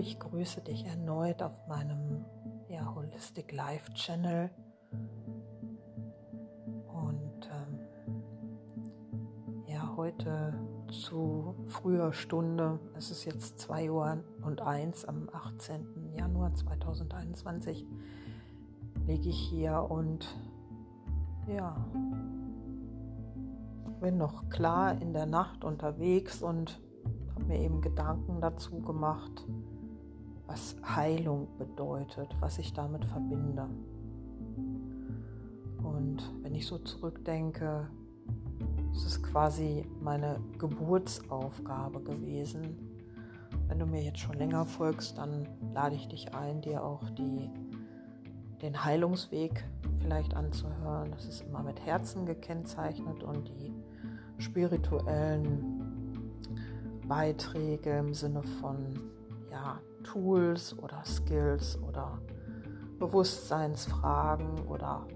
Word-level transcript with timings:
ich 0.00 0.18
grüße 0.18 0.62
dich 0.62 0.86
erneut 0.86 1.42
auf 1.42 1.66
meinem 1.68 2.24
ja, 2.68 2.94
Holistic 2.94 3.52
Life 3.52 3.92
Channel. 3.92 4.50
Und 6.88 7.50
ähm, 7.52 7.80
ja, 9.66 9.94
heute 9.96 10.54
zu 10.90 11.54
früher 11.66 12.14
Stunde, 12.14 12.80
es 12.96 13.10
ist 13.10 13.26
jetzt 13.26 13.58
2 13.60 13.90
Uhr 13.90 14.24
und 14.42 14.62
1 14.62 15.04
am 15.04 15.28
18. 15.30 16.14
Januar 16.16 16.54
2021, 16.54 17.86
liege 19.06 19.28
ich 19.28 19.38
hier 19.38 19.86
und 19.90 20.34
ja, 21.46 21.76
bin 24.00 24.16
noch 24.16 24.48
klar 24.48 25.00
in 25.02 25.12
der 25.12 25.26
Nacht 25.26 25.62
unterwegs 25.62 26.42
und 26.42 26.80
habe 27.34 27.44
mir 27.44 27.60
eben 27.60 27.82
Gedanken 27.82 28.40
dazu 28.40 28.80
gemacht, 28.80 29.46
was 30.50 30.74
Heilung 30.96 31.46
bedeutet, 31.58 32.28
was 32.40 32.58
ich 32.58 32.72
damit 32.72 33.04
verbinde. 33.04 33.68
Und 35.80 36.18
wenn 36.42 36.56
ich 36.56 36.66
so 36.66 36.78
zurückdenke, 36.78 37.88
es 38.92 39.04
ist 39.04 39.22
quasi 39.22 39.86
meine 40.00 40.40
Geburtsaufgabe 40.58 42.02
gewesen. 42.02 42.76
Wenn 43.68 43.78
du 43.78 43.86
mir 43.86 44.02
jetzt 44.02 44.18
schon 44.18 44.36
länger 44.38 44.66
folgst, 44.66 45.18
dann 45.18 45.46
lade 45.72 45.94
ich 45.94 46.08
dich 46.08 46.34
ein, 46.34 46.60
dir 46.60 46.82
auch 46.82 47.08
die, 47.10 47.48
den 48.60 48.84
Heilungsweg 48.84 49.64
vielleicht 50.00 50.34
anzuhören. 50.34 51.12
Das 51.12 51.26
ist 51.26 51.42
immer 51.42 51.62
mit 51.62 51.80
Herzen 51.86 52.26
gekennzeichnet 52.26 53.22
und 53.22 53.48
die 53.50 53.72
spirituellen 54.38 55.92
Beiträge 57.06 57.98
im 57.98 58.14
Sinne 58.14 58.42
von 58.42 58.98
ja, 59.52 59.78
Tools 60.10 60.76
oder 60.78 61.04
Skills 61.04 61.78
oder 61.86 62.20
Bewusstseinsfragen 62.98 64.66
oder 64.66 65.06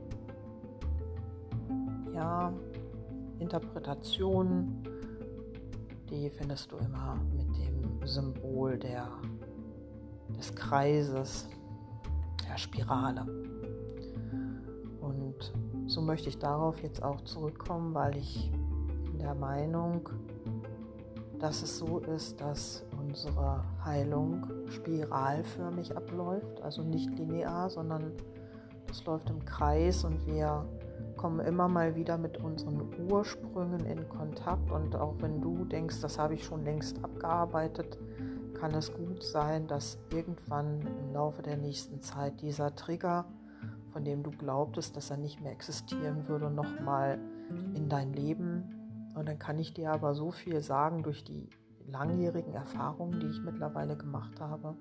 ja, 2.13 2.53
Interpretationen, 3.41 4.83
die 6.09 6.31
findest 6.31 6.71
du 6.71 6.77
immer 6.77 7.17
mit 7.37 7.49
dem 7.57 8.07
Symbol 8.07 8.79
der, 8.79 9.09
des 10.39 10.55
Kreises, 10.55 11.49
der 12.49 12.57
Spirale. 12.57 13.27
Und 15.01 15.53
so 15.87 16.01
möchte 16.01 16.29
ich 16.29 16.39
darauf 16.39 16.81
jetzt 16.83 17.03
auch 17.03 17.21
zurückkommen, 17.23 17.95
weil 17.95 18.17
ich 18.17 18.53
bin 19.05 19.19
der 19.19 19.35
Meinung, 19.35 20.09
dass 21.41 21.63
es 21.63 21.79
so 21.79 21.99
ist, 21.99 22.41
dass 22.41 22.85
unsere 23.15 23.63
Heilung 23.85 24.45
spiralförmig 24.71 25.97
abläuft, 25.97 26.61
also 26.63 26.83
nicht 26.83 27.17
linear, 27.17 27.71
sondern 27.71 28.13
das 28.89 29.05
läuft 29.05 29.31
im 29.31 29.45
Kreis 29.45 30.03
und 30.03 30.27
wir 30.27 30.69
kommen 31.17 31.39
immer 31.47 31.69
mal 31.69 31.95
wieder 31.95 32.19
mit 32.19 32.39
unseren 32.39 32.83
Ursprüngen 33.09 33.87
in 33.87 34.09
Kontakt 34.09 34.69
und 34.73 34.97
auch 34.97 35.15
wenn 35.21 35.41
du 35.41 35.65
denkst, 35.65 36.01
das 36.01 36.19
habe 36.19 36.35
ich 36.35 36.45
schon 36.45 36.65
längst 36.65 37.05
abgearbeitet, 37.05 37.99
kann 38.55 38.75
es 38.75 38.93
gut 38.93 39.23
sein, 39.23 39.69
dass 39.69 39.97
irgendwann 40.11 40.81
im 40.81 41.13
Laufe 41.13 41.43
der 41.43 41.57
nächsten 41.57 42.01
Zeit 42.01 42.41
dieser 42.41 42.75
Trigger, 42.75 43.27
von 43.93 44.05
dem 44.05 44.25
du 44.25 44.33
glaubtest, 44.33 44.97
dass 44.97 45.11
er 45.11 45.19
nicht 45.19 45.41
mehr 45.41 45.53
existieren 45.53 46.27
würde, 46.27 46.51
nochmal 46.51 47.21
in 47.75 47.89
dein 47.89 48.13
Leben. 48.13 49.09
Und 49.15 49.29
dann 49.29 49.39
kann 49.39 49.61
ich 49.61 49.73
dir 49.73 49.93
aber 49.93 50.15
so 50.15 50.33
viel 50.33 50.63
sagen 50.63 51.05
durch 51.05 51.23
die 51.23 51.49
langjährigen 51.87 52.55
Erfahrungen, 52.55 53.21
die 53.21 53.27
ich 53.27 53.43
mittlerweile 53.43 53.97
gemacht 53.97 54.41
habe. 54.41 54.77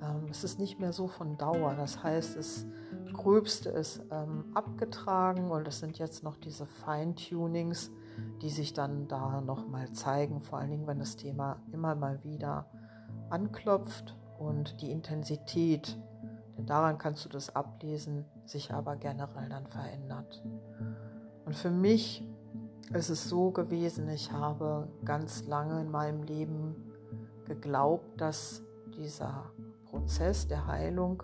Ähm, 0.00 0.26
es 0.30 0.44
ist 0.44 0.58
nicht 0.58 0.80
mehr 0.80 0.92
so 0.92 1.08
von 1.08 1.36
Dauer. 1.36 1.74
Das 1.74 2.02
heißt, 2.02 2.36
das 2.36 2.66
Gröbste 3.12 3.70
ist 3.70 4.02
ähm, 4.10 4.44
abgetragen 4.54 5.50
und 5.50 5.66
es 5.66 5.80
sind 5.80 5.98
jetzt 5.98 6.22
noch 6.22 6.36
diese 6.36 6.66
Feintunings, 6.66 7.90
die 8.42 8.50
sich 8.50 8.72
dann 8.72 9.08
da 9.08 9.40
nochmal 9.40 9.90
zeigen, 9.92 10.40
vor 10.40 10.58
allen 10.58 10.70
Dingen, 10.70 10.86
wenn 10.86 10.98
das 10.98 11.16
Thema 11.16 11.60
immer 11.72 11.94
mal 11.94 12.22
wieder 12.24 12.66
anklopft 13.30 14.16
und 14.38 14.80
die 14.80 14.90
Intensität, 14.90 15.98
denn 16.56 16.66
daran 16.66 16.98
kannst 16.98 17.24
du 17.24 17.28
das 17.28 17.54
ablesen, 17.54 18.24
sich 18.44 18.72
aber 18.72 18.96
generell 18.96 19.48
dann 19.48 19.66
verändert. 19.66 20.44
Und 21.44 21.56
für 21.56 21.70
mich 21.70 22.26
es 22.92 23.10
ist 23.10 23.28
so 23.28 23.50
gewesen, 23.50 24.08
ich 24.08 24.32
habe 24.32 24.88
ganz 25.04 25.46
lange 25.46 25.80
in 25.80 25.90
meinem 25.90 26.22
Leben 26.22 26.76
geglaubt, 27.46 28.20
dass 28.20 28.62
dieser 28.96 29.50
Prozess 29.84 30.46
der 30.46 30.66
Heilung 30.66 31.22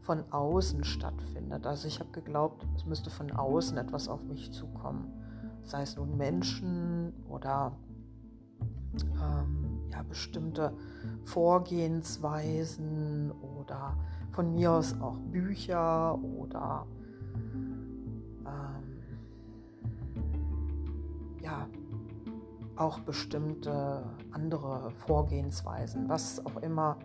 von 0.00 0.24
außen 0.32 0.84
stattfindet. 0.84 1.66
Also 1.66 1.88
ich 1.88 2.00
habe 2.00 2.10
geglaubt, 2.10 2.66
es 2.76 2.86
müsste 2.86 3.10
von 3.10 3.30
außen 3.30 3.76
etwas 3.78 4.08
auf 4.08 4.24
mich 4.24 4.52
zukommen. 4.52 5.12
Sei 5.64 5.82
es 5.82 5.96
nun 5.96 6.16
Menschen 6.16 7.12
oder 7.28 7.76
ähm, 8.94 9.80
ja, 9.90 10.02
bestimmte 10.02 10.72
Vorgehensweisen 11.24 13.32
oder 13.32 13.96
von 14.32 14.54
mir 14.54 14.72
aus 14.72 15.00
auch 15.00 15.18
Bücher 15.18 16.18
oder 16.22 16.86
ja, 21.42 21.68
auch 22.76 23.00
bestimmte 23.00 24.04
andere 24.30 24.90
Vorgehensweisen, 25.06 26.08
was 26.08 26.44
auch 26.46 26.62
immer 26.62 26.98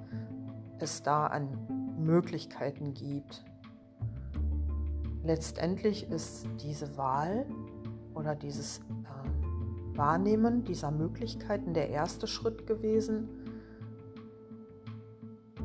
es 0.80 1.04
da 1.04 1.28
an 1.28 1.50
Möglichkeiten 1.98 2.94
gibt. 2.94 3.44
Letztendlich 5.24 6.10
ist 6.10 6.48
diese 6.62 6.98
Wahl 6.98 7.46
oder 8.14 8.36
dieses 8.36 8.80
äh, 8.80 9.98
Wahrnehmen 9.98 10.64
dieser 10.64 10.92
Möglichkeiten 10.92 11.74
der 11.74 11.90
erste 11.90 12.28
Schritt 12.28 12.66
gewesen, 12.66 13.30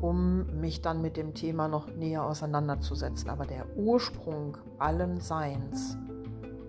um 0.01 0.59
mich 0.59 0.81
dann 0.81 1.01
mit 1.01 1.15
dem 1.15 1.33
Thema 1.33 1.69
noch 1.69 1.87
näher 1.87 2.25
auseinanderzusetzen. 2.25 3.29
Aber 3.29 3.45
der 3.45 3.77
Ursprung 3.77 4.57
allen 4.79 5.21
Seins 5.21 5.97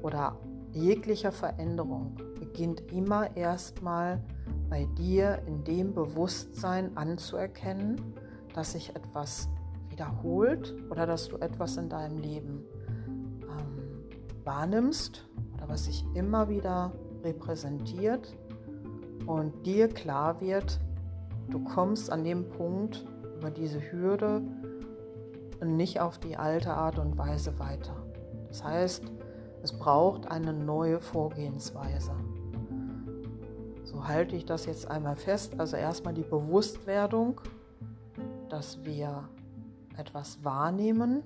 oder 0.03 0.39
jeglicher 0.75 1.33
Veränderung 1.33 2.17
beginnt 2.39 2.93
immer 2.93 3.37
erstmal 3.37 4.21
bei 4.69 4.87
dir 4.99 5.41
in 5.47 5.65
dem 5.65 5.95
Bewusstsein 5.95 6.97
anzuerkennen, 6.97 8.15
dass 8.55 8.73
sich 8.73 8.95
etwas 8.95 9.49
wiederholt 9.89 10.75
oder 10.91 11.07
dass 11.07 11.29
du 11.29 11.37
etwas 11.37 11.77
in 11.77 11.89
deinem 11.89 12.19
Leben 12.19 12.65
ähm, 13.43 14.45
wahrnimmst 14.45 15.29
oder 15.55 15.69
was 15.69 15.85
sich 15.85 16.05
immer 16.15 16.49
wieder 16.49 16.93
repräsentiert 17.23 18.37
und 19.27 19.65
dir 19.65 19.89
klar 19.89 20.41
wird, 20.41 20.81
du 21.51 21.63
kommst 21.63 22.11
an 22.11 22.25
dem 22.25 22.49
Punkt 22.49 23.07
über 23.39 23.51
diese 23.51 23.81
Hürde 23.81 24.43
und 25.61 25.77
nicht 25.77 26.01
auf 26.01 26.19
die 26.19 26.37
alte 26.37 26.73
Art 26.73 26.99
und 26.99 27.17
Weise 27.17 27.59
weiter. 27.59 27.97
Das 28.49 28.63
heißt, 28.63 29.05
es 29.65 29.73
braucht 29.73 30.31
eine 30.31 30.53
neue 30.53 31.01
Vorgehensweise. 31.01 32.13
So 33.83 34.07
halte 34.07 34.37
ich 34.37 34.45
das 34.45 34.67
jetzt 34.67 34.91
einmal 34.91 35.17
fest. 35.17 35.59
Also 35.59 35.77
erstmal 35.77 36.13
die 36.13 36.23
Bewusstwerdung, 36.23 37.41
dass 38.51 38.85
wir 38.85 39.27
etwas 39.97 40.45
wahrnehmen 40.45 41.23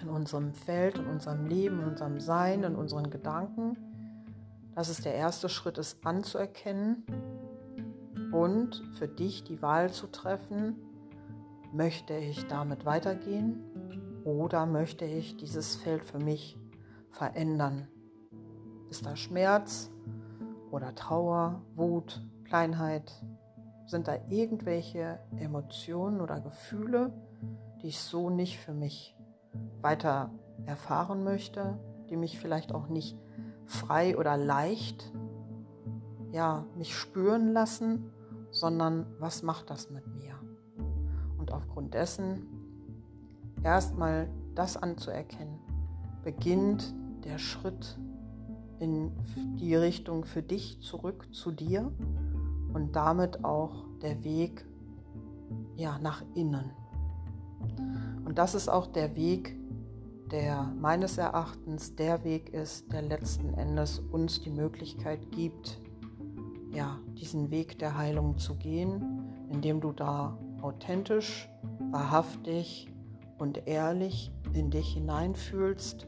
in 0.00 0.08
unserem 0.10 0.52
Feld, 0.54 0.98
in 0.98 1.06
unserem 1.06 1.46
Leben, 1.46 1.80
in 1.80 1.88
unserem 1.88 2.20
Sein, 2.20 2.62
in 2.62 2.76
unseren 2.76 3.10
Gedanken. 3.10 3.76
Das 4.76 4.88
ist 4.88 5.04
der 5.04 5.14
erste 5.14 5.48
Schritt, 5.48 5.76
es 5.76 5.96
anzuerkennen 6.04 7.02
und 8.30 8.80
für 8.96 9.08
dich 9.08 9.42
die 9.42 9.60
Wahl 9.60 9.90
zu 9.90 10.06
treffen, 10.06 10.76
möchte 11.72 12.14
ich 12.14 12.46
damit 12.46 12.84
weitergehen 12.84 13.58
oder 14.22 14.66
möchte 14.66 15.04
ich 15.04 15.36
dieses 15.36 15.74
Feld 15.74 16.04
für 16.04 16.20
mich 16.20 16.56
verändern? 17.14 17.88
Ist 18.90 19.06
da 19.06 19.16
Schmerz 19.16 19.90
oder 20.70 20.94
Trauer, 20.94 21.62
Wut, 21.74 22.26
Kleinheit? 22.44 23.12
Sind 23.86 24.08
da 24.08 24.16
irgendwelche 24.28 25.20
Emotionen 25.36 26.20
oder 26.20 26.40
Gefühle, 26.40 27.12
die 27.82 27.88
ich 27.88 28.00
so 28.00 28.30
nicht 28.30 28.58
für 28.58 28.72
mich 28.72 29.16
weiter 29.80 30.30
erfahren 30.66 31.24
möchte, 31.24 31.78
die 32.08 32.16
mich 32.16 32.38
vielleicht 32.38 32.72
auch 32.72 32.88
nicht 32.88 33.18
frei 33.66 34.16
oder 34.16 34.36
leicht 34.36 35.12
ja, 36.34 36.66
mich 36.76 36.96
spüren 36.96 37.52
lassen, 37.52 38.10
sondern 38.50 39.06
was 39.20 39.44
macht 39.44 39.70
das 39.70 39.90
mit 39.90 40.04
mir? 40.16 40.34
Und 41.38 41.52
aufgrund 41.52 41.94
dessen 41.94 42.48
erstmal 43.62 44.28
das 44.56 44.76
anzuerkennen, 44.76 45.60
beginnt 46.24 46.92
der 47.24 47.38
Schritt 47.38 47.98
in 48.78 49.12
die 49.58 49.74
Richtung 49.74 50.24
für 50.24 50.42
dich 50.42 50.80
zurück 50.80 51.28
zu 51.32 51.50
dir 51.50 51.90
und 52.72 52.94
damit 52.96 53.44
auch 53.44 53.84
der 54.02 54.22
Weg 54.24 54.66
ja, 55.76 55.98
nach 55.98 56.22
innen. 56.34 56.70
Und 58.24 58.38
das 58.38 58.54
ist 58.54 58.68
auch 58.68 58.86
der 58.86 59.16
Weg, 59.16 59.56
der 60.30 60.72
meines 60.80 61.18
Erachtens 61.18 61.94
der 61.94 62.24
Weg 62.24 62.52
ist, 62.52 62.92
der 62.92 63.02
letzten 63.02 63.54
Endes 63.54 63.98
uns 63.98 64.40
die 64.40 64.50
Möglichkeit 64.50 65.30
gibt, 65.30 65.80
ja, 66.72 66.98
diesen 67.20 67.50
Weg 67.50 67.78
der 67.78 67.96
Heilung 67.96 68.38
zu 68.38 68.56
gehen, 68.56 69.30
indem 69.50 69.80
du 69.80 69.92
da 69.92 70.36
authentisch, 70.60 71.48
wahrhaftig 71.90 72.88
und 73.38 73.66
ehrlich 73.66 74.32
in 74.52 74.70
dich 74.70 74.94
hineinfühlst. 74.94 76.06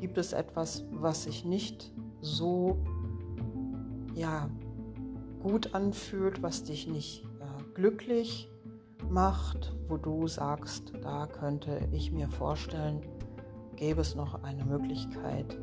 Gibt 0.00 0.18
es 0.18 0.32
etwas, 0.32 0.84
was 0.90 1.24
sich 1.24 1.44
nicht 1.44 1.92
so 2.20 2.78
ja, 4.14 4.48
gut 5.42 5.74
anfühlt, 5.74 6.42
was 6.42 6.64
dich 6.64 6.86
nicht 6.86 7.24
äh, 7.24 7.62
glücklich 7.74 8.50
macht, 9.08 9.74
wo 9.88 9.96
du 9.96 10.26
sagst, 10.26 10.92
da 11.02 11.26
könnte 11.26 11.88
ich 11.92 12.10
mir 12.12 12.28
vorstellen, 12.28 13.00
gäbe 13.76 14.00
es 14.00 14.14
noch 14.14 14.42
eine 14.42 14.64
Möglichkeit, 14.64 15.56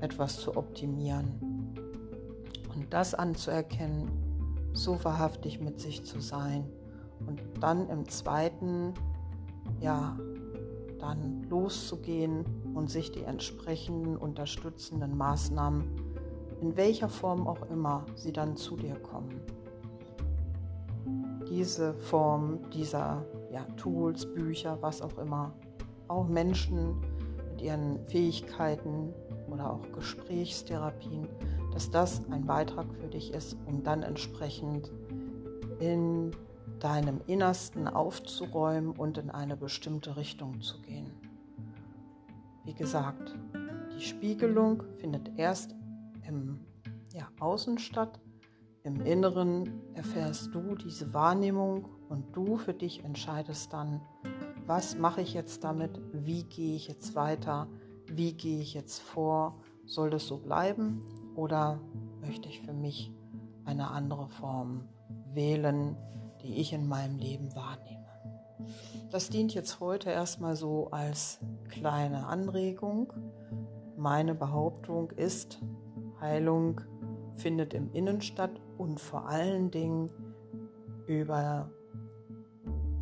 etwas 0.00 0.40
zu 0.40 0.56
optimieren. 0.56 1.74
Und 2.74 2.86
das 2.90 3.14
anzuerkennen, 3.14 4.08
so 4.72 5.02
wahrhaftig 5.04 5.60
mit 5.60 5.80
sich 5.80 6.04
zu 6.04 6.20
sein 6.20 6.64
und 7.26 7.42
dann 7.60 7.88
im 7.88 8.08
zweiten, 8.08 8.94
ja, 9.80 10.16
dann 10.98 11.44
loszugehen 11.48 12.44
und 12.74 12.90
sich 12.90 13.12
die 13.12 13.22
entsprechenden 13.22 14.16
unterstützenden 14.16 15.16
Maßnahmen, 15.16 15.84
in 16.60 16.76
welcher 16.76 17.08
Form 17.08 17.46
auch 17.46 17.70
immer 17.70 18.04
sie 18.14 18.32
dann 18.32 18.56
zu 18.56 18.76
dir 18.76 18.96
kommen. 18.96 19.40
Diese 21.48 21.94
Form 21.94 22.58
dieser 22.72 23.24
ja, 23.50 23.64
Tools, 23.76 24.26
Bücher, 24.26 24.78
was 24.80 25.00
auch 25.00 25.16
immer, 25.18 25.52
auch 26.08 26.28
Menschen, 26.28 27.00
mit 27.58 27.62
ihren 27.62 27.98
Fähigkeiten 28.04 29.12
oder 29.50 29.72
auch 29.72 29.92
Gesprächstherapien, 29.92 31.26
dass 31.72 31.90
das 31.90 32.22
ein 32.30 32.46
Beitrag 32.46 32.86
für 32.94 33.08
dich 33.08 33.34
ist, 33.34 33.56
um 33.66 33.82
dann 33.82 34.04
entsprechend 34.04 34.92
in 35.80 36.30
deinem 36.80 37.20
Innersten 37.26 37.88
aufzuräumen 37.88 38.92
und 38.92 39.18
in 39.18 39.30
eine 39.30 39.56
bestimmte 39.56 40.16
Richtung 40.16 40.60
zu 40.60 40.80
gehen. 40.80 41.10
Wie 42.64 42.74
gesagt, 42.74 43.34
die 43.96 44.02
Spiegelung 44.02 44.82
findet 45.00 45.38
erst 45.38 45.74
im 46.26 46.60
ja, 47.12 47.28
Außen 47.40 47.78
statt. 47.78 48.20
Im 48.84 49.00
Inneren 49.00 49.80
erfährst 49.94 50.54
du 50.54 50.74
diese 50.74 51.12
Wahrnehmung 51.12 51.88
und 52.08 52.36
du 52.36 52.56
für 52.56 52.74
dich 52.74 53.04
entscheidest 53.04 53.72
dann, 53.72 54.00
was 54.66 54.98
mache 54.98 55.22
ich 55.22 55.34
jetzt 55.34 55.64
damit, 55.64 56.00
wie 56.12 56.44
gehe 56.44 56.76
ich 56.76 56.88
jetzt 56.88 57.14
weiter, 57.14 57.66
wie 58.06 58.34
gehe 58.34 58.60
ich 58.60 58.74
jetzt 58.74 59.00
vor, 59.00 59.56
soll 59.84 60.10
das 60.10 60.26
so 60.26 60.38
bleiben 60.38 61.02
oder 61.34 61.80
möchte 62.20 62.48
ich 62.48 62.60
für 62.60 62.72
mich 62.72 63.12
eine 63.64 63.90
andere 63.90 64.28
Form 64.28 64.88
wählen, 65.32 65.96
die 66.42 66.54
ich 66.56 66.72
in 66.72 66.86
meinem 66.88 67.18
Leben 67.18 67.54
wahrnehme. 67.54 68.06
Das 69.10 69.30
dient 69.30 69.54
jetzt 69.54 69.80
heute 69.80 70.10
erstmal 70.10 70.56
so 70.56 70.90
als 70.90 71.40
kleine 71.70 72.26
Anregung. 72.26 73.12
Meine 73.96 74.34
Behauptung 74.34 75.10
ist, 75.12 75.60
Heilung 76.20 76.80
findet 77.36 77.72
im 77.74 77.92
Innen 77.92 78.20
statt 78.20 78.60
und 78.76 79.00
vor 79.00 79.28
allen 79.28 79.70
Dingen 79.70 80.10
über 81.06 81.70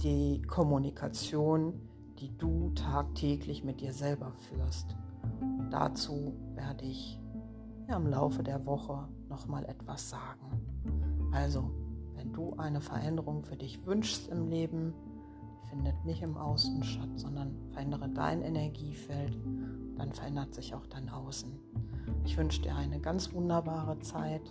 die 0.02 0.42
Kommunikation, 0.42 1.80
die 2.20 2.36
du 2.36 2.70
tagtäglich 2.70 3.64
mit 3.64 3.80
dir 3.80 3.92
selber 3.92 4.32
führst. 4.32 4.96
Dazu 5.70 6.34
werde 6.54 6.84
ich 6.84 7.20
im 7.88 8.06
Laufe 8.06 8.42
der 8.42 8.64
Woche 8.66 9.08
nochmal 9.28 9.64
etwas 9.64 10.10
sagen. 10.10 11.30
Also, 11.32 11.70
wenn 12.26 12.32
du 12.32 12.54
eine 12.56 12.80
Veränderung 12.80 13.44
für 13.44 13.56
dich 13.56 13.86
wünschst 13.86 14.28
im 14.28 14.48
Leben, 14.48 14.92
findet 15.70 16.04
nicht 16.04 16.22
im 16.22 16.36
Außen 16.36 16.82
statt, 16.82 17.08
sondern 17.14 17.54
verändere 17.70 18.08
dein 18.08 18.42
Energiefeld, 18.42 19.36
dann 19.96 20.12
verändert 20.12 20.54
sich 20.54 20.74
auch 20.74 20.86
dein 20.86 21.08
Außen. 21.08 21.52
Ich 22.24 22.36
wünsche 22.36 22.62
dir 22.62 22.74
eine 22.74 23.00
ganz 23.00 23.32
wunderbare 23.32 23.98
Zeit 24.00 24.42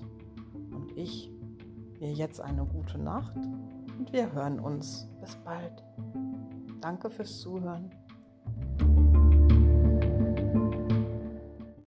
und 0.71 0.91
ich 0.95 1.31
dir 1.99 2.13
jetzt 2.13 2.39
eine 2.39 2.65
gute 2.65 2.97
Nacht 2.97 3.37
und 3.97 4.11
wir 4.13 4.31
hören 4.31 4.59
uns. 4.59 5.07
Bis 5.19 5.35
bald. 5.35 5.83
Danke 6.79 7.09
fürs 7.09 7.39
Zuhören. 7.39 7.89